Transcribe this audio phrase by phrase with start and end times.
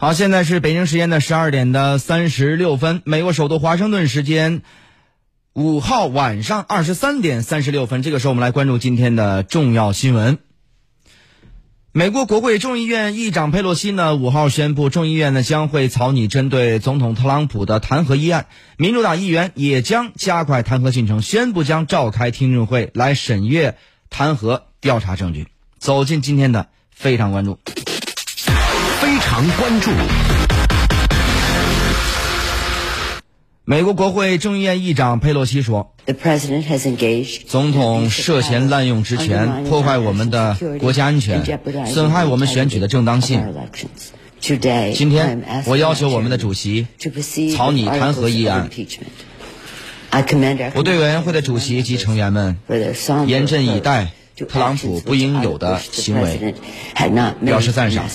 [0.00, 4.62] 好，现在是北京时间的十二点的三十六分，美国首都华盛顿时间
[5.54, 8.00] 五号晚上二十三点三十六分。
[8.00, 10.38] 这个时候，我们来关注今天的重要新闻。
[11.90, 18.46] 美国国会众议院议长佩洛西呢，五号宣布，众议院呢将会草拟针对总统特朗普的弹劾议案，
[18.76, 23.76] 民主党议员也将加快弹劾进程，宣布将召开听证会来审阅
[24.10, 25.48] 弹劾调查证据。
[25.80, 27.58] 走进今天的非常关注。
[29.38, 29.90] 非常关注。
[33.64, 35.94] 美国国会众议院议长佩洛西说
[37.46, 41.44] ：“总统涉嫌滥用职权，破坏我们的国家安全，
[41.86, 43.44] 损害我们选举的正当性。
[44.40, 46.88] 今天，我要求我们的主席
[47.54, 48.68] 草拟弹劾议案。
[50.74, 52.56] 我对委员会的主席及成员们
[53.26, 54.08] 严阵以待。”
[54.46, 56.54] 特朗普不应有的行为，
[57.44, 58.06] 表示赞赏。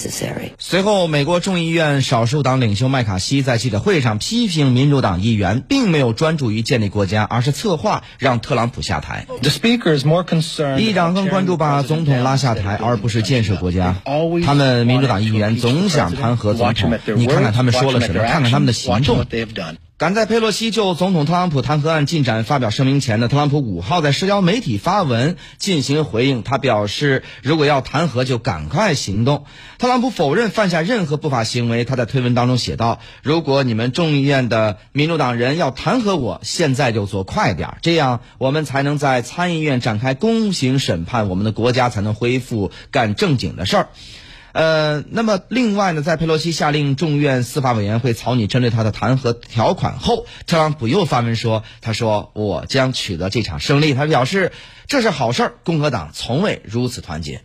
[0.58, 9.26] 随后，美国众议院少数党领袖麦卡锡在记者会上批评民主党议员并没有专注于建立国家，而是策划让特朗普下台。
[10.78, 13.96] 议长更关注把总统拉下台，而不是建设国家。
[14.46, 19.26] 他们民主党议员总想弹劾总统，你看看他们说了什么，看看他们的行动。
[20.04, 26.44] 赶在佩洛西就总统特朗普弹劾案进展发表声明前呢，特朗普五号在社交媒体发文进行回应。
[26.44, 29.46] 他表示，如果要弹劾，就赶快行动。
[29.78, 31.86] 特朗普否认犯下任何不法行为。
[31.86, 43.88] 他在推文当中写道：“如果你们众议院的民主党人要弹劾我，现在就做快点，这样我们才能在参议院展开公刑审判，我们的国家才能恢复干正经的事儿。”
[44.54, 54.52] 呃，那么另外呢，在佩洛西下令众院司法委员会草拟针对他的弹劾条款后，特朗普又发文说：“他说我将取得这场胜利。”他表示
[54.88, 57.42] 这是好事儿，共和党从未如此团结。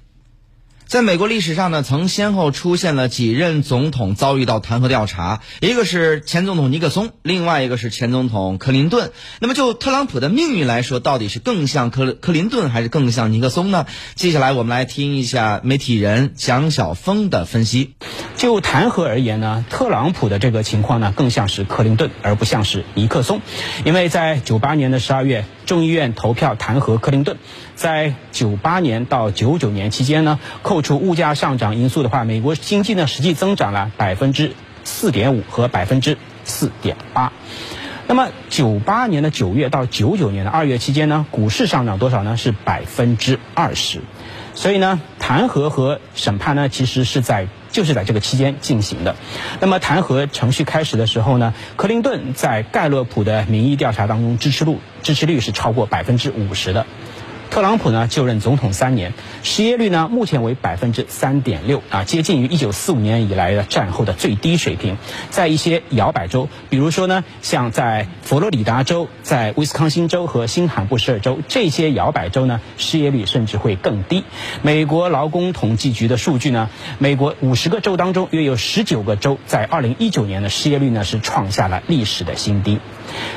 [0.89, 9.13] 在美国历史上呢，曾先后出现了几任总统遭遇到弹劾调查，一个是前总统尼克松，另外一个是前总统克林顿。
[9.39, 13.85] 那么就特朗普的命运来说，到底是更像克克林顿还是更像尼克松呢？
[14.15, 17.93] 接下来我们来听一下媒体人蒋晓峰的分析。
[18.37, 23.43] 就弹劾而言呢，特朗普的这个情况呢，更像是克林顿，而不像是尼克松，
[23.85, 27.37] 因为在九八年的十二月，众议院投票弹劾克林顿，
[27.75, 37.35] 在九八年到九九年期间呢，扣除物价上涨因素的话，美国经济呢实际增长了百分之四点五和百分之四点八。
[38.07, 42.39] 那么九八年的九月到九九年的二月期间呢，股市上涨多少呢？
[42.39, 44.01] 是百分之二十。
[44.55, 47.47] 所以呢，弹劾和审判呢，其实是在。
[47.71, 49.17] 就是在这个期间进行的。
[49.61, 56.87] 那么弹劾程序开始的时候呢，克林顿在盖洛普的民意调查当中支持度支持率是超过百分之五十的。
[57.51, 64.97] 特朗普呢就任总统三年，失业率呢目前为百分之三点六啊，接近于一九四五年以来的战后的最低水平。
[65.31, 74.23] 在一些摇摆州，比如说呢，像在佛罗里达州、在威斯康星州和新罕布什尔州这些摇摆州呢，失业率甚至会更低。
[74.63, 82.79] 美国劳工统计局的数据呢，美国五十个州当中约有十九个州在二零一九年的失业率呢是创下了历史的新低。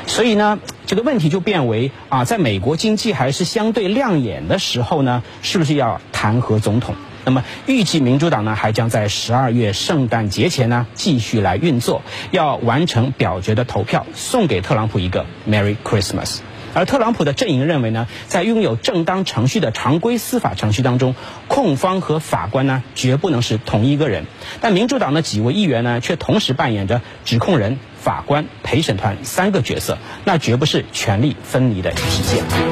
[0.06, 6.94] 所以呢，这个问题就变为啊，在美国经济还是相对亮眼的时候呢，是不是要弹劾总统？
[7.24, 12.02] 那么预计民主党呢，还将在十二月圣诞节前呢继续来运作，
[12.32, 16.38] 要完成表决的投票，送给特朗普一个 Merry Christmas。
[16.74, 21.14] 而特朗普的阵营认为呢，在拥有正当程序的常规司法程序当中，
[21.48, 24.26] 控方和法官呢绝不能是同一个人。
[24.60, 27.78] 但民主党的几位议员呢，却同时扮演着指控人。
[28.02, 32.71] 法官、陪审团三个角色，那绝不是权力分离的体现。